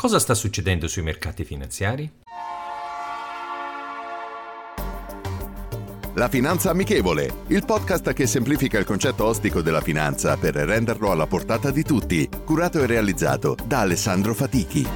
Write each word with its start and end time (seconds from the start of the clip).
Cosa 0.00 0.18
sta 0.18 0.32
succedendo 0.32 0.88
sui 0.88 1.02
mercati 1.02 1.44
finanziari? 1.44 2.10
La 6.14 6.28
Finanza 6.30 6.70
Amichevole, 6.70 7.42
il 7.48 7.66
podcast 7.66 8.14
che 8.14 8.26
semplifica 8.26 8.78
il 8.78 8.86
concetto 8.86 9.26
ostico 9.26 9.60
della 9.60 9.82
finanza 9.82 10.38
per 10.38 10.54
renderlo 10.54 11.10
alla 11.10 11.26
portata 11.26 11.70
di 11.70 11.82
tutti, 11.82 12.26
curato 12.46 12.82
e 12.82 12.86
realizzato 12.86 13.54
da 13.62 13.80
Alessandro 13.80 14.32
Fatichi. 14.32 14.88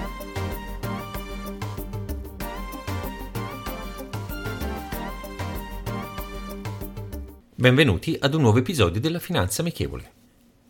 Benvenuti 7.54 8.16
ad 8.18 8.32
un 8.32 8.40
nuovo 8.40 8.56
episodio 8.56 9.02
della 9.02 9.18
Finanza 9.18 9.60
Amichevole. 9.60 10.13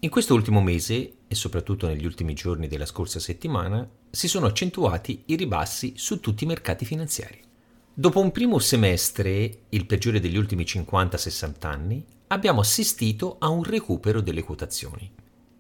In 0.05 0.11
questo 0.11 0.35
ultimo 0.35 0.61
mese, 0.61 1.13
e 1.27 1.35
soprattutto 1.35 1.87
negli 1.87 2.05
ultimi 2.05 2.35
giorni 2.35 2.69
della 2.69 2.85
scorsa 2.85 3.19
settimana, 3.19 3.89
si 4.11 4.29
sono 4.29 4.45
accentuati 4.45 5.23
i 5.29 5.35
ribassi 5.35 5.95
su 5.97 6.21
tutti 6.21 6.45
i 6.45 6.47
mercati 6.47 6.85
finanziari. 6.85 7.41
Dopo 7.95 8.21
un 8.21 8.31
primo 8.31 8.59
semestre, 8.59 9.61
il 9.71 9.87
peggiore 9.87 10.21
degli 10.21 10.37
ultimi 10.37 10.65
50-60 10.65 11.67
anni, 11.67 12.05
abbiamo 12.27 12.61
assistito 12.61 13.37
a 13.39 13.49
un 13.49 13.63
recupero 13.63 14.21
delle 14.21 14.43
quotazioni. 14.43 15.11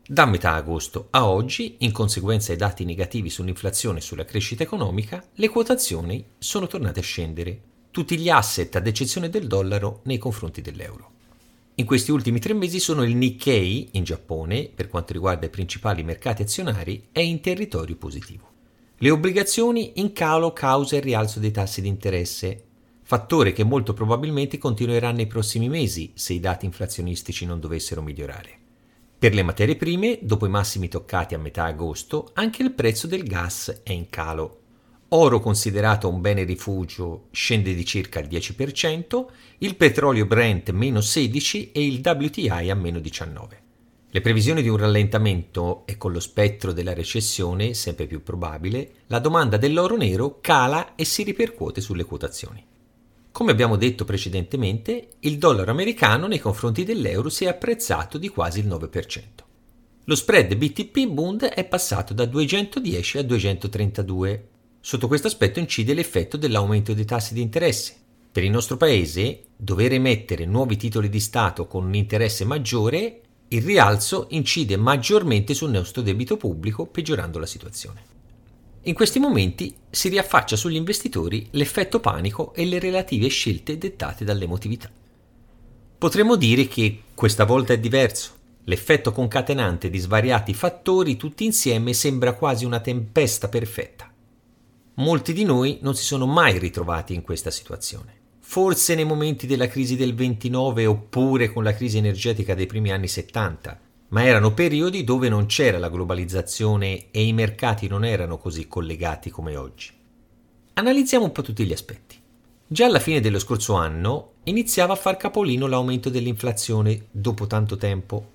Da 0.06 0.26
metà 0.26 0.52
agosto 0.52 1.06
a 1.12 1.26
oggi, 1.26 1.76
in 1.78 1.92
conseguenza 1.92 2.52
ai 2.52 2.58
dati 2.58 2.84
negativi 2.84 3.30
sull'inflazione 3.30 4.00
e 4.00 4.02
sulla 4.02 4.26
crescita 4.26 4.62
economica, 4.62 5.26
le 5.36 5.48
quotazioni 5.48 6.22
sono 6.36 6.66
tornate 6.66 7.00
a 7.00 7.02
scendere, 7.02 7.60
tutti 7.90 8.18
gli 8.18 8.28
asset 8.28 8.76
ad 8.76 8.86
eccezione 8.86 9.30
del 9.30 9.46
dollaro 9.46 10.00
nei 10.04 10.18
confronti 10.18 10.60
dell'euro. 10.60 11.13
In 11.76 11.86
questi 11.86 12.12
ultimi 12.12 12.38
tre 12.38 12.54
mesi 12.54 12.78
sono 12.78 13.02
il 13.02 13.16
Nikkei 13.16 13.88
in 13.92 14.04
Giappone, 14.04 14.70
per 14.72 14.86
quanto 14.86 15.12
riguarda 15.12 15.46
i 15.46 15.50
principali 15.50 16.04
mercati 16.04 16.42
azionari, 16.42 17.08
è 17.10 17.18
in 17.18 17.40
territorio 17.40 17.96
positivo. 17.96 18.48
Le 18.98 19.10
obbligazioni 19.10 19.94
in 19.96 20.12
calo 20.12 20.52
causa 20.52 20.94
il 20.94 21.02
rialzo 21.02 21.40
dei 21.40 21.50
tassi 21.50 21.80
di 21.80 21.88
interesse, 21.88 22.62
fattore 23.02 23.52
che 23.52 23.64
molto 23.64 23.92
probabilmente 23.92 24.56
continuerà 24.56 25.10
nei 25.10 25.26
prossimi 25.26 25.68
mesi 25.68 26.12
se 26.14 26.34
i 26.34 26.38
dati 26.38 26.64
inflazionistici 26.64 27.44
non 27.44 27.58
dovessero 27.58 28.02
migliorare. 28.02 28.56
Per 29.18 29.34
le 29.34 29.42
materie 29.42 29.74
prime, 29.74 30.20
dopo 30.22 30.46
i 30.46 30.50
massimi 30.50 30.86
toccati 30.86 31.34
a 31.34 31.38
metà 31.38 31.64
agosto, 31.64 32.30
anche 32.34 32.62
il 32.62 32.70
prezzo 32.70 33.08
del 33.08 33.24
gas 33.24 33.80
è 33.82 33.90
in 33.90 34.08
calo 34.10 34.60
oro 35.14 35.40
considerato 35.40 36.08
un 36.08 36.20
bene 36.20 36.44
rifugio 36.44 37.28
scende 37.30 37.74
di 37.74 37.84
circa 37.84 38.18
il 38.18 38.26
10%, 38.26 39.24
il 39.58 39.76
petrolio 39.76 40.26
Brent 40.26 40.70
meno 40.70 40.98
16% 40.98 41.70
e 41.72 41.86
il 41.86 42.00
WTI 42.04 42.70
a 42.70 42.74
meno 42.74 42.98
19%. 42.98 43.62
Le 44.10 44.20
previsioni 44.20 44.62
di 44.62 44.68
un 44.68 44.76
rallentamento 44.76 45.82
e 45.86 45.96
con 45.96 46.12
lo 46.12 46.20
spettro 46.20 46.72
della 46.72 46.94
recessione 46.94 47.74
sempre 47.74 48.06
più 48.06 48.22
probabile, 48.22 48.90
la 49.08 49.18
domanda 49.18 49.56
dell'oro 49.56 49.96
nero 49.96 50.38
cala 50.40 50.94
e 50.94 51.04
si 51.04 51.24
ripercuote 51.24 51.80
sulle 51.80 52.04
quotazioni. 52.04 52.64
Come 53.32 53.50
abbiamo 53.50 53.74
detto 53.74 54.04
precedentemente, 54.04 55.08
il 55.20 55.38
dollaro 55.38 55.72
americano 55.72 56.28
nei 56.28 56.38
confronti 56.38 56.84
dell'euro 56.84 57.28
si 57.28 57.44
è 57.44 57.48
apprezzato 57.48 58.18
di 58.18 58.28
quasi 58.28 58.60
il 58.60 58.68
9%. 58.68 59.22
Lo 60.04 60.14
spread 60.14 60.54
BTP 60.54 61.06
Bund 61.08 61.44
è 61.44 61.64
passato 61.64 62.14
da 62.14 62.24
210 62.26 63.18
a 63.18 63.22
232 63.22 64.48
Sotto 64.86 65.08
questo 65.08 65.28
aspetto 65.28 65.60
incide 65.60 65.94
l'effetto 65.94 66.36
dell'aumento 66.36 66.92
dei 66.92 67.06
tassi 67.06 67.32
di 67.32 67.40
interesse. 67.40 67.94
Per 68.30 68.44
il 68.44 68.50
nostro 68.50 68.76
Paese, 68.76 69.44
dover 69.56 69.94
emettere 69.94 70.44
nuovi 70.44 70.76
titoli 70.76 71.08
di 71.08 71.20
Stato 71.20 71.66
con 71.66 71.86
un 71.86 71.94
interesse 71.94 72.44
maggiore, 72.44 73.20
il 73.48 73.62
rialzo 73.62 74.26
incide 74.32 74.76
maggiormente 74.76 75.54
sul 75.54 75.70
nostro 75.70 76.02
debito 76.02 76.36
pubblico, 76.36 76.84
peggiorando 76.84 77.38
la 77.38 77.46
situazione. 77.46 78.02
In 78.82 78.92
questi 78.92 79.18
momenti 79.18 79.74
si 79.88 80.10
riaffaccia 80.10 80.54
sugli 80.54 80.76
investitori 80.76 81.46
l'effetto 81.52 81.98
panico 81.98 82.52
e 82.52 82.66
le 82.66 82.78
relative 82.78 83.28
scelte 83.28 83.78
dettate 83.78 84.22
dall'emotività. 84.22 84.90
Potremmo 85.96 86.36
dire 86.36 86.68
che 86.68 87.04
questa 87.14 87.46
volta 87.46 87.72
è 87.72 87.78
diverso. 87.78 88.32
L'effetto 88.64 89.12
concatenante 89.12 89.88
di 89.88 89.96
svariati 89.96 90.52
fattori 90.52 91.16
tutti 91.16 91.46
insieme 91.46 91.94
sembra 91.94 92.34
quasi 92.34 92.66
una 92.66 92.80
tempesta 92.80 93.48
perfetta 93.48 94.12
molti 94.94 95.32
di 95.32 95.44
noi 95.44 95.78
non 95.82 95.94
si 95.94 96.04
sono 96.04 96.26
mai 96.26 96.58
ritrovati 96.58 97.14
in 97.14 97.22
questa 97.22 97.50
situazione. 97.50 98.22
Forse 98.40 98.94
nei 98.94 99.04
momenti 99.04 99.46
della 99.46 99.66
crisi 99.66 99.96
del 99.96 100.14
29 100.14 100.86
oppure 100.86 101.52
con 101.52 101.64
la 101.64 101.74
crisi 101.74 101.98
energetica 101.98 102.54
dei 102.54 102.66
primi 102.66 102.92
anni 102.92 103.08
70, 103.08 103.80
ma 104.08 104.24
erano 104.24 104.52
periodi 104.52 105.02
dove 105.02 105.28
non 105.28 105.46
c'era 105.46 105.78
la 105.78 105.88
globalizzazione 105.88 107.10
e 107.10 107.24
i 107.24 107.32
mercati 107.32 107.88
non 107.88 108.04
erano 108.04 108.38
così 108.38 108.68
collegati 108.68 109.30
come 109.30 109.56
oggi. 109.56 109.90
Analizziamo 110.74 111.24
un 111.24 111.32
po' 111.32 111.42
tutti 111.42 111.64
gli 111.64 111.72
aspetti. 111.72 112.20
Già 112.66 112.86
alla 112.86 113.00
fine 113.00 113.20
dello 113.20 113.38
scorso 113.38 113.74
anno 113.74 114.32
iniziava 114.44 114.92
a 114.92 114.96
far 114.96 115.16
capolino 115.16 115.66
l'aumento 115.66 116.10
dell'inflazione 116.10 117.06
dopo 117.10 117.46
tanto 117.46 117.76
tempo. 117.76 118.32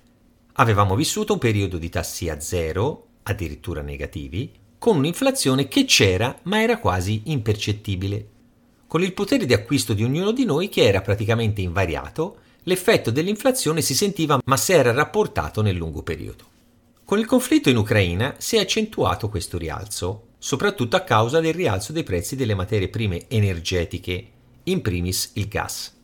Avevamo 0.54 0.96
vissuto 0.96 1.32
un 1.32 1.38
periodo 1.38 1.78
di 1.78 1.88
tassi 1.88 2.28
a 2.28 2.40
zero, 2.40 3.06
addirittura 3.22 3.80
negativi, 3.80 4.52
con 4.80 4.96
un'inflazione 4.96 5.68
che 5.68 5.84
c'era 5.84 6.38
ma 6.44 6.62
era 6.62 6.78
quasi 6.78 7.24
impercettibile. 7.26 8.28
Con 8.86 9.02
il 9.02 9.12
potere 9.12 9.44
di 9.44 9.52
acquisto 9.52 9.92
di 9.92 10.02
ognuno 10.02 10.30
di 10.30 10.46
noi 10.46 10.70
che 10.70 10.84
era 10.84 11.02
praticamente 11.02 11.60
invariato, 11.60 12.38
l'effetto 12.62 13.10
dell'inflazione 13.10 13.82
si 13.82 13.94
sentiva 13.94 14.40
ma 14.42 14.56
si 14.56 14.72
era 14.72 14.90
rapportato 14.92 15.60
nel 15.60 15.76
lungo 15.76 16.02
periodo. 16.02 16.44
Con 17.04 17.18
il 17.18 17.26
conflitto 17.26 17.68
in 17.68 17.76
Ucraina 17.76 18.36
si 18.38 18.56
è 18.56 18.60
accentuato 18.60 19.28
questo 19.28 19.58
rialzo, 19.58 20.28
soprattutto 20.38 20.96
a 20.96 21.00
causa 21.00 21.40
del 21.40 21.52
rialzo 21.52 21.92
dei 21.92 22.02
prezzi 22.02 22.34
delle 22.34 22.54
materie 22.54 22.88
prime 22.88 23.26
energetiche, 23.28 24.28
in 24.62 24.80
primis 24.80 25.32
il 25.34 25.46
gas. 25.46 25.94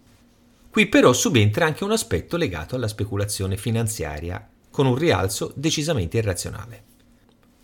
Qui 0.69 0.87
però 0.89 1.15
subentra 1.15 1.65
anche 1.65 1.83
un 1.83 1.93
aspetto 1.93 2.37
legato 2.37 2.77
alla 2.77 2.89
speculazione 2.89 3.57
finanziaria, 3.57 4.47
con 4.71 4.85
un 4.85 4.97
rialzo 4.97 5.51
decisamente 5.57 6.19
irrazionale. 6.19 6.83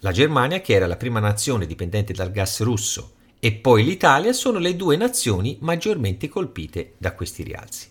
La 0.05 0.11
Germania, 0.11 0.61
che 0.61 0.75
era 0.75 0.89
la 0.89 0.97
prima 0.97 1.21
nazione 1.21 1.65
dipendente 1.65 2.13
dal 2.13 2.33
gas 2.33 2.61
russo, 2.63 3.13
e 3.39 3.53
poi 3.53 3.85
l'Italia 3.85 4.33
sono 4.33 4.59
le 4.59 4.75
due 4.75 4.97
nazioni 4.97 5.59
maggiormente 5.61 6.29
colpite 6.29 6.95
da 6.99 7.15
questi 7.15 7.45
rialzi. 7.45 7.89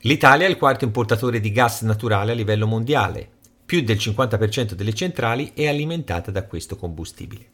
L'Italia 0.00 0.46
è 0.46 0.48
il 0.48 0.56
quarto 0.56 0.86
importatore 0.86 1.38
di 1.38 1.52
gas 1.52 1.82
naturale 1.82 2.32
a 2.32 2.34
livello 2.34 2.66
mondiale, 2.66 3.28
più 3.66 3.82
del 3.82 3.98
50% 3.98 4.72
delle 4.72 4.94
centrali 4.94 5.52
è 5.52 5.68
alimentata 5.68 6.30
da 6.30 6.46
questo 6.46 6.76
combustibile. 6.76 7.50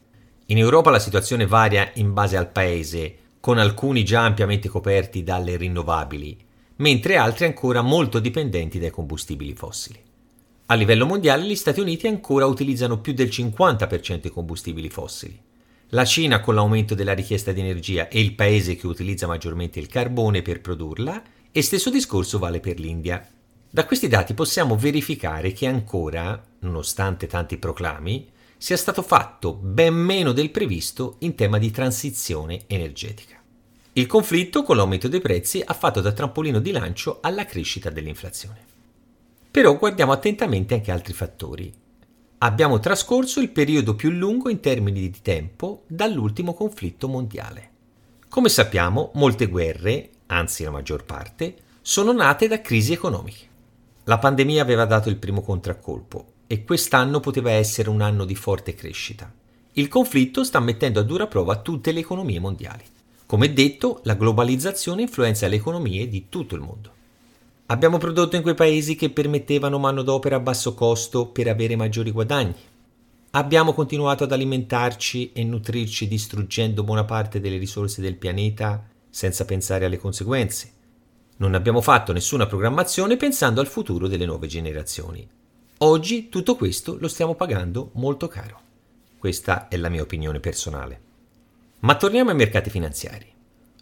In 0.46 0.58
Europa 0.58 0.90
la 0.90 1.00
situazione 1.00 1.44
varia 1.44 1.90
in 1.94 2.12
base 2.12 2.36
al 2.36 2.52
paese, 2.52 3.16
con 3.40 3.58
alcuni 3.58 4.04
già 4.04 4.22
ampiamente 4.22 4.68
coperti 4.68 5.24
dalle 5.24 5.56
rinnovabili, 5.56 6.38
mentre 6.76 7.16
altri 7.16 7.46
ancora 7.46 7.82
molto 7.82 8.20
dipendenti 8.20 8.78
dai 8.78 8.90
combustibili 8.90 9.54
fossili. 9.54 10.00
A 10.68 10.74
livello 10.74 11.06
mondiale 11.06 11.44
gli 11.44 11.54
Stati 11.54 11.78
Uniti 11.78 12.08
ancora 12.08 12.44
utilizzano 12.44 12.98
più 12.98 13.12
del 13.12 13.28
50% 13.28 14.26
i 14.26 14.30
combustibili 14.30 14.88
fossili. 14.88 15.40
La 15.90 16.04
Cina 16.04 16.40
con 16.40 16.56
l'aumento 16.56 16.96
della 16.96 17.14
richiesta 17.14 17.52
di 17.52 17.60
energia 17.60 18.08
è 18.08 18.18
il 18.18 18.34
paese 18.34 18.74
che 18.74 18.88
utilizza 18.88 19.28
maggiormente 19.28 19.78
il 19.78 19.86
carbone 19.86 20.42
per 20.42 20.60
produrla 20.60 21.22
e 21.52 21.62
stesso 21.62 21.88
discorso 21.88 22.40
vale 22.40 22.58
per 22.58 22.80
l'India. 22.80 23.24
Da 23.70 23.84
questi 23.84 24.08
dati 24.08 24.34
possiamo 24.34 24.76
verificare 24.76 25.52
che 25.52 25.68
ancora, 25.68 26.44
nonostante 26.58 27.28
tanti 27.28 27.58
proclami, 27.58 28.28
sia 28.56 28.76
stato 28.76 29.02
fatto 29.02 29.52
ben 29.52 29.94
meno 29.94 30.32
del 30.32 30.50
previsto 30.50 31.14
in 31.20 31.36
tema 31.36 31.58
di 31.58 31.70
transizione 31.70 32.62
energetica. 32.66 33.40
Il 33.92 34.06
conflitto 34.08 34.64
con 34.64 34.74
l'aumento 34.74 35.06
dei 35.06 35.20
prezzi 35.20 35.62
ha 35.64 35.74
fatto 35.74 36.00
da 36.00 36.10
trampolino 36.10 36.58
di 36.58 36.72
lancio 36.72 37.18
alla 37.20 37.44
crescita 37.44 37.88
dell'inflazione. 37.88 38.74
Però 39.56 39.78
guardiamo 39.78 40.12
attentamente 40.12 40.74
anche 40.74 40.92
altri 40.92 41.14
fattori. 41.14 41.72
Abbiamo 42.40 42.78
trascorso 42.78 43.40
il 43.40 43.48
periodo 43.48 43.94
più 43.94 44.10
lungo 44.10 44.50
in 44.50 44.60
termini 44.60 45.00
di 45.00 45.22
tempo 45.22 45.84
dall'ultimo 45.86 46.52
conflitto 46.52 47.08
mondiale. 47.08 47.70
Come 48.28 48.50
sappiamo, 48.50 49.12
molte 49.14 49.46
guerre, 49.46 50.10
anzi 50.26 50.62
la 50.62 50.70
maggior 50.70 51.06
parte, 51.06 51.56
sono 51.80 52.12
nate 52.12 52.48
da 52.48 52.60
crisi 52.60 52.92
economiche. 52.92 53.46
La 54.04 54.18
pandemia 54.18 54.60
aveva 54.60 54.84
dato 54.84 55.08
il 55.08 55.16
primo 55.16 55.40
contraccolpo 55.40 56.32
e 56.46 56.62
quest'anno 56.62 57.20
poteva 57.20 57.50
essere 57.50 57.88
un 57.88 58.02
anno 58.02 58.26
di 58.26 58.34
forte 58.34 58.74
crescita. 58.74 59.32
Il 59.72 59.88
conflitto 59.88 60.44
sta 60.44 60.60
mettendo 60.60 61.00
a 61.00 61.02
dura 61.02 61.28
prova 61.28 61.62
tutte 61.62 61.92
le 61.92 62.00
economie 62.00 62.40
mondiali. 62.40 62.84
Come 63.24 63.50
detto, 63.54 64.00
la 64.02 64.16
globalizzazione 64.16 65.00
influenza 65.00 65.48
le 65.48 65.56
economie 65.56 66.08
di 66.10 66.26
tutto 66.28 66.56
il 66.56 66.60
mondo. 66.60 66.95
Abbiamo 67.68 67.98
prodotto 67.98 68.36
in 68.36 68.42
quei 68.42 68.54
paesi 68.54 68.94
che 68.94 69.10
permettevano 69.10 69.78
manodopera 69.78 70.36
a 70.36 70.40
basso 70.40 70.74
costo 70.74 71.26
per 71.26 71.48
avere 71.48 71.74
maggiori 71.74 72.12
guadagni. 72.12 72.54
Abbiamo 73.30 73.72
continuato 73.72 74.22
ad 74.22 74.30
alimentarci 74.30 75.32
e 75.32 75.42
nutrirci 75.42 76.06
distruggendo 76.06 76.84
buona 76.84 77.04
parte 77.04 77.40
delle 77.40 77.58
risorse 77.58 78.00
del 78.00 78.14
pianeta 78.14 78.88
senza 79.10 79.44
pensare 79.44 79.84
alle 79.84 79.98
conseguenze. 79.98 80.72
Non 81.38 81.54
abbiamo 81.54 81.80
fatto 81.80 82.12
nessuna 82.12 82.46
programmazione 82.46 83.16
pensando 83.16 83.60
al 83.60 83.66
futuro 83.66 84.06
delle 84.06 84.26
nuove 84.26 84.46
generazioni. 84.46 85.28
Oggi 85.78 86.28
tutto 86.28 86.54
questo 86.54 86.96
lo 87.00 87.08
stiamo 87.08 87.34
pagando 87.34 87.90
molto 87.94 88.28
caro. 88.28 88.60
Questa 89.18 89.66
è 89.66 89.76
la 89.76 89.88
mia 89.88 90.02
opinione 90.02 90.38
personale. 90.38 91.00
Ma 91.80 91.96
torniamo 91.96 92.30
ai 92.30 92.36
mercati 92.36 92.70
finanziari. 92.70 93.35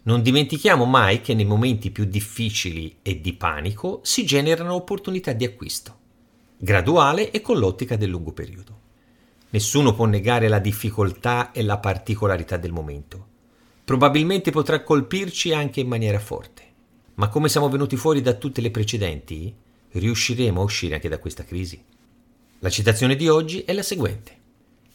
Non 0.07 0.21
dimentichiamo 0.21 0.85
mai 0.85 1.21
che 1.21 1.33
nei 1.33 1.45
momenti 1.45 1.89
più 1.89 2.05
difficili 2.05 2.97
e 3.01 3.21
di 3.21 3.33
panico 3.33 4.01
si 4.03 4.23
generano 4.23 4.75
opportunità 4.75 5.33
di 5.33 5.45
acquisto, 5.45 5.97
graduale 6.57 7.31
e 7.31 7.41
con 7.41 7.57
l'ottica 7.57 7.95
del 7.95 8.11
lungo 8.11 8.31
periodo. 8.31 8.79
Nessuno 9.49 9.95
può 9.95 10.05
negare 10.05 10.47
la 10.47 10.59
difficoltà 10.59 11.51
e 11.51 11.63
la 11.63 11.79
particolarità 11.79 12.55
del 12.57 12.71
momento. 12.71 13.27
Probabilmente 13.83 14.51
potrà 14.51 14.83
colpirci 14.83 15.53
anche 15.53 15.79
in 15.79 15.87
maniera 15.87 16.19
forte, 16.19 16.61
ma 17.15 17.27
come 17.27 17.49
siamo 17.49 17.67
venuti 17.67 17.95
fuori 17.95 18.21
da 18.21 18.33
tutte 18.33 18.61
le 18.61 18.69
precedenti, 18.69 19.55
riusciremo 19.89 20.61
a 20.61 20.65
uscire 20.65 20.93
anche 20.93 21.09
da 21.09 21.17
questa 21.17 21.43
crisi. 21.43 21.83
La 22.59 22.69
citazione 22.69 23.15
di 23.15 23.27
oggi 23.27 23.61
è 23.61 23.73
la 23.73 23.81
seguente. 23.81 24.37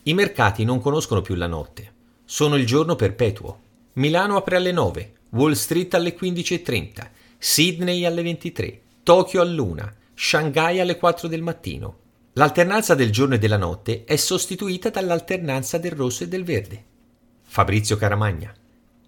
I 0.05 0.15
mercati 0.15 0.63
non 0.63 0.81
conoscono 0.81 1.21
più 1.21 1.35
la 1.35 1.49
notte, 1.49 1.93
sono 2.25 2.55
il 2.55 2.65
giorno 2.65 2.95
perpetuo 2.95 3.69
Milano 4.01 4.37
apre 4.37 4.57
alle 4.57 4.73
9, 4.73 5.13
Wall 5.33 5.53
Street 5.53 5.93
alle 5.93 6.17
15.30, 6.17 7.11
Sydney 7.37 8.07
alle 8.07 8.23
23, 8.23 8.81
Tokyo 9.03 9.43
all'una, 9.43 9.95
Shanghai 10.15 10.81
alle 10.81 10.97
4 10.97 11.29
del 11.29 11.43
mattino. 11.43 11.99
L'alternanza 12.33 12.95
del 12.95 13.13
giorno 13.13 13.35
e 13.35 13.39
della 13.39 13.59
notte 13.59 14.05
è 14.05 14.17
sostituita 14.17 14.89
dall'alternanza 14.89 15.77
del 15.77 15.93
rosso 15.93 16.25
e 16.25 16.29
del 16.29 16.45
verde. 16.45 16.85
Fabrizio 17.43 17.99
Caramagna. 17.99 18.55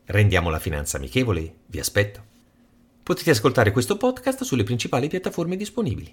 Rendiamo 0.04 0.50
la 0.50 0.58
finanza 0.58 0.98
amichevole, 0.98 1.54
vi 1.68 1.78
aspetto. 1.78 2.22
Potete 3.02 3.30
ascoltare 3.30 3.70
questo 3.70 3.96
podcast 3.96 4.44
sulle 4.44 4.62
principali 4.62 5.08
piattaforme 5.08 5.56
disponibili. 5.56 6.12